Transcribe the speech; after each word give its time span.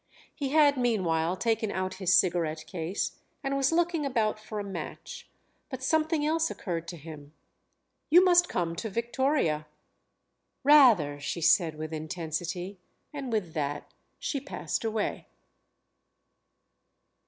He 0.33 0.49
had 0.49 0.77
meanwhile 0.77 1.37
taken 1.37 1.69
out 1.71 1.93
his 2.01 2.11
cigarette 2.11 2.65
case 2.65 3.19
and 3.43 3.55
was 3.55 3.71
looking 3.71 4.03
about 4.03 4.39
for 4.39 4.59
a 4.59 4.63
match. 4.63 5.29
But 5.69 5.83
something 5.83 6.25
else 6.25 6.49
occurred 6.49 6.87
to 6.87 6.97
him. 6.97 7.33
"You 8.09 8.25
must 8.25 8.49
come 8.49 8.75
to 8.77 8.89
Victoria." 8.89 9.67
"Rather!" 10.63 11.19
she 11.19 11.39
said 11.39 11.75
with 11.75 11.93
intensity; 11.93 12.79
and 13.13 13.31
with 13.31 13.53
that 13.53 13.93
she 14.17 14.39
passed 14.39 14.83
away. 14.83 15.27